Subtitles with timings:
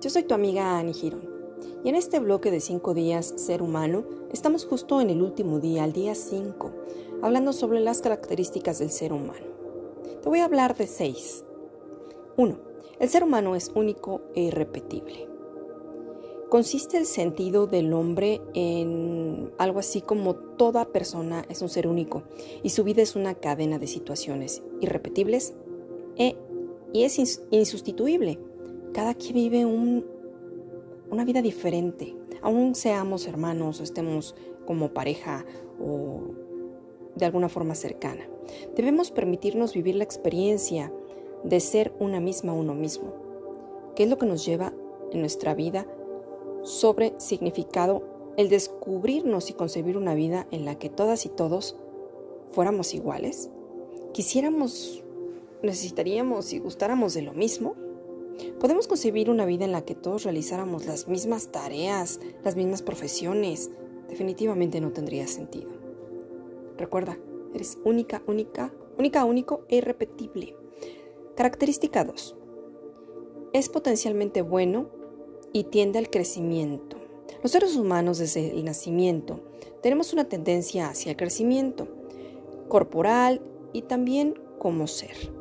[0.00, 1.28] Yo soy tu amiga Annie Girón
[1.82, 5.84] y en este bloque de 5 días Ser Humano estamos justo en el último día,
[5.84, 6.70] el día 5,
[7.20, 9.46] hablando sobre las características del ser humano.
[10.22, 11.44] Te voy a hablar de 6.
[12.36, 12.58] 1.
[13.00, 15.28] El ser humano es único e irrepetible.
[16.48, 22.22] Consiste el sentido del hombre en algo así como toda persona es un ser único
[22.62, 25.54] y su vida es una cadena de situaciones irrepetibles
[26.14, 26.36] e,
[26.92, 28.38] y es insustituible.
[28.92, 34.34] Cada quien vive una vida diferente, aún seamos hermanos o estemos
[34.66, 35.44] como pareja
[35.80, 36.20] o
[37.14, 38.28] de alguna forma cercana.
[38.76, 40.92] Debemos permitirnos vivir la experiencia
[41.44, 43.14] de ser una misma uno mismo,
[43.94, 44.72] que es lo que nos lleva
[45.12, 45.86] en nuestra vida
[46.62, 48.02] sobre significado
[48.36, 51.76] el descubrirnos y concebir una vida en la que todas y todos
[52.52, 53.50] fuéramos iguales?
[54.12, 55.02] ¿Quisiéramos,
[55.62, 57.74] necesitaríamos y gustáramos de lo mismo?
[58.60, 63.70] ¿Podemos concebir una vida en la que todos realizáramos las mismas tareas, las mismas profesiones?
[64.08, 65.70] Definitivamente no tendría sentido.
[66.76, 67.18] Recuerda,
[67.54, 70.56] eres única, única, única, único e irrepetible.
[71.36, 72.36] Característica 2.
[73.52, 74.88] Es potencialmente bueno
[75.52, 76.96] y tiende al crecimiento.
[77.42, 79.40] Los seres humanos desde el nacimiento
[79.82, 81.88] tenemos una tendencia hacia el crecimiento
[82.68, 83.40] corporal
[83.72, 85.32] y también como ser.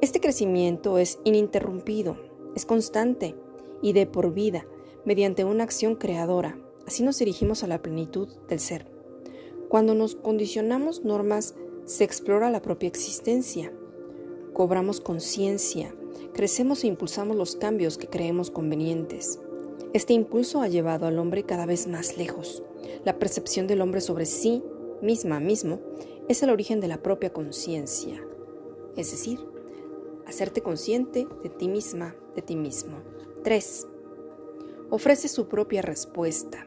[0.00, 2.16] Este crecimiento es ininterrumpido,
[2.54, 3.34] es constante
[3.82, 4.66] y de por vida
[5.04, 6.58] mediante una acción creadora.
[6.86, 8.86] Así nos dirigimos a la plenitud del ser.
[9.68, 13.72] Cuando nos condicionamos normas, se explora la propia existencia.
[14.52, 15.94] Cobramos conciencia,
[16.32, 19.40] crecemos e impulsamos los cambios que creemos convenientes.
[19.92, 22.62] Este impulso ha llevado al hombre cada vez más lejos.
[23.04, 24.62] La percepción del hombre sobre sí
[25.02, 25.80] misma mismo
[26.28, 28.24] es el origen de la propia conciencia,
[28.96, 29.38] es decir,
[30.26, 32.98] hacerte consciente de ti misma, de ti mismo.
[33.42, 33.86] 3.
[34.90, 36.66] Ofrece su propia respuesta.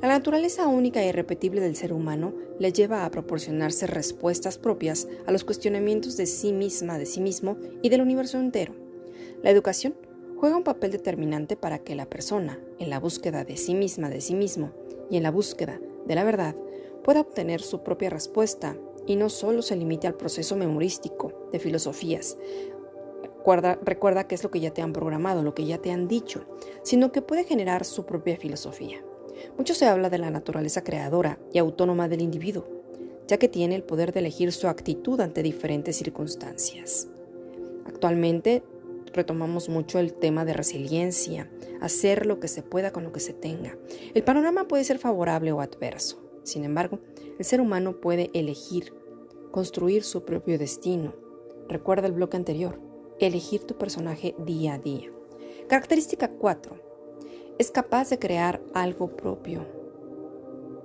[0.00, 5.32] La naturaleza única e irrepetible del ser humano le lleva a proporcionarse respuestas propias a
[5.32, 8.74] los cuestionamientos de sí misma, de sí mismo y del universo entero.
[9.42, 9.94] La educación
[10.36, 14.20] juega un papel determinante para que la persona, en la búsqueda de sí misma, de
[14.20, 14.72] sí mismo,
[15.10, 16.56] y en la búsqueda de la verdad,
[17.04, 18.76] pueda obtener su propia respuesta
[19.06, 22.36] y no solo se limite al proceso memorístico de filosofías.
[23.46, 26.08] Recuerda, recuerda que es lo que ya te han programado, lo que ya te han
[26.08, 26.44] dicho,
[26.82, 29.04] sino que puede generar su propia filosofía.
[29.56, 32.66] Mucho se habla de la naturaleza creadora y autónoma del individuo,
[33.28, 37.06] ya que tiene el poder de elegir su actitud ante diferentes circunstancias.
[37.84, 38.64] Actualmente
[39.12, 41.48] retomamos mucho el tema de resiliencia,
[41.80, 43.78] hacer lo que se pueda con lo que se tenga.
[44.12, 46.20] El panorama puede ser favorable o adverso.
[46.42, 46.98] Sin embargo,
[47.38, 48.92] el ser humano puede elegir,
[49.52, 51.14] construir su propio destino.
[51.68, 52.85] Recuerda el bloque anterior,
[53.18, 55.10] elegir tu personaje día a día.
[55.68, 56.76] Característica 4.
[57.58, 59.66] Es capaz de crear algo propio.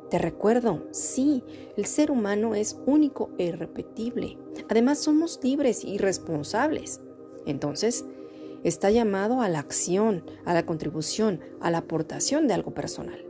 [0.09, 1.43] Te recuerdo, sí,
[1.77, 4.37] el ser humano es único e irrepetible.
[4.69, 7.01] Además, somos libres y responsables.
[7.45, 8.05] Entonces,
[8.63, 13.25] está llamado a la acción, a la contribución, a la aportación de algo personal.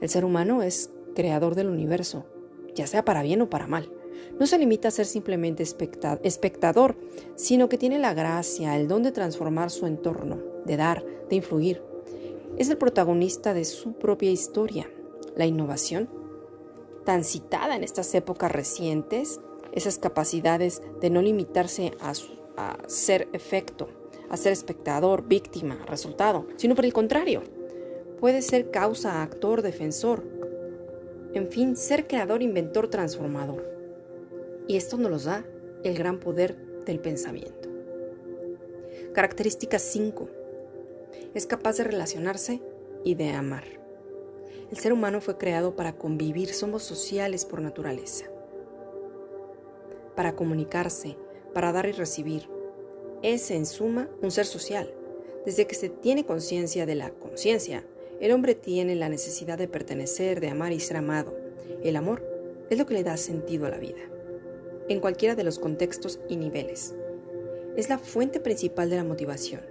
[0.00, 2.26] El ser humano es creador del universo,
[2.74, 3.90] ya sea para bien o para mal.
[4.38, 6.96] No se limita a ser simplemente espectador,
[7.36, 11.82] sino que tiene la gracia, el don de transformar su entorno, de dar, de influir.
[12.56, 14.90] Es el protagonista de su propia historia.
[15.36, 16.08] La innovación,
[17.04, 19.40] tan citada en estas épocas recientes,
[19.72, 22.14] esas capacidades de no limitarse a,
[22.88, 23.88] ser efecto,
[24.30, 27.42] a ser espectador, víctima, resultado, sino por el contrario.
[28.18, 30.24] Puede ser causa, actor, defensor.
[31.34, 33.75] En fin, ser creador, inventor, transformador.
[34.68, 35.44] Y esto nos lo da
[35.84, 37.68] el gran poder del pensamiento.
[39.12, 40.28] Característica 5.
[41.34, 42.60] Es capaz de relacionarse
[43.04, 43.64] y de amar.
[44.70, 48.26] El ser humano fue creado para convivir, somos sociales por naturaleza.
[50.16, 51.16] Para comunicarse,
[51.54, 52.48] para dar y recibir,
[53.22, 54.92] es, en suma, un ser social.
[55.44, 57.84] Desde que se tiene conciencia de la conciencia,
[58.20, 61.36] el hombre tiene la necesidad de pertenecer, de amar y ser amado.
[61.84, 62.22] El amor
[62.68, 64.00] es lo que le da sentido a la vida,
[64.88, 66.94] en cualquiera de los contextos y niveles.
[67.76, 69.62] Es la fuente principal de la motivación.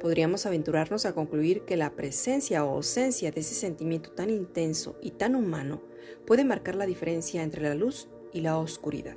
[0.00, 5.12] Podríamos aventurarnos a concluir que la presencia o ausencia de ese sentimiento tan intenso y
[5.12, 5.82] tan humano
[6.26, 9.16] puede marcar la diferencia entre la luz y la oscuridad,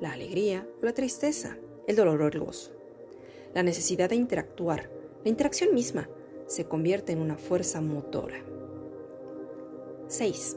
[0.00, 2.74] la alegría o la tristeza, el dolor o el gozo
[3.54, 4.90] la necesidad de interactuar,
[5.22, 6.08] la interacción misma,
[6.46, 8.44] se convierte en una fuerza motora.
[10.08, 10.56] 6.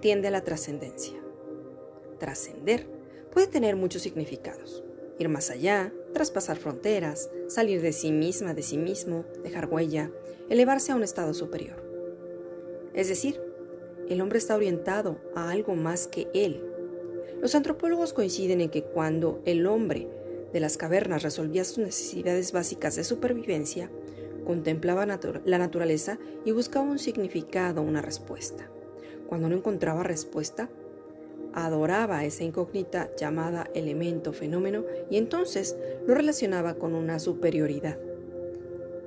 [0.00, 1.16] Tiende a la trascendencia.
[2.18, 2.86] Trascender
[3.32, 4.84] puede tener muchos significados.
[5.18, 10.12] ir más allá, traspasar fronteras, salir de sí misma, de sí mismo, dejar huella,
[10.48, 11.82] elevarse a un estado superior.
[12.94, 13.40] Es decir,
[14.08, 16.62] el hombre está orientado a algo más que él.
[17.40, 20.08] Los antropólogos coinciden en que cuando el hombre
[20.52, 23.90] de las cavernas resolvía sus necesidades básicas de supervivencia,
[24.44, 28.70] contemplaba la naturaleza y buscaba un significado, una respuesta.
[29.28, 30.70] Cuando no encontraba respuesta,
[31.52, 37.98] adoraba esa incógnita llamada elemento fenómeno y entonces lo relacionaba con una superioridad.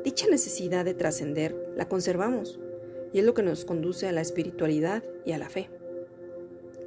[0.04, 2.60] Dicha necesidad de trascender la conservamos
[3.14, 5.70] y es lo que nos conduce a la espiritualidad y a la fe.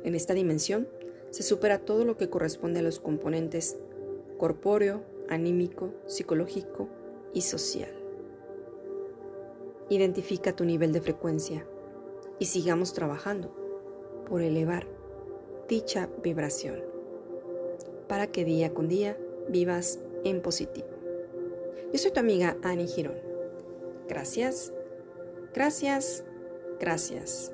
[0.03, 0.89] En esta dimensión
[1.31, 3.79] se supera todo lo que corresponde a los componentes
[4.39, 6.89] corpóreo, anímico, psicológico
[7.33, 7.91] y social.
[9.89, 11.67] Identifica tu nivel de frecuencia
[12.39, 13.55] y sigamos trabajando
[14.29, 14.87] por elevar
[15.69, 16.83] dicha vibración
[18.09, 19.17] para que día con día
[19.49, 20.89] vivas en positivo.
[21.93, 23.19] Yo soy tu amiga Annie Girón.
[24.09, 24.73] Gracias,
[25.55, 26.25] gracias,
[26.81, 27.54] gracias.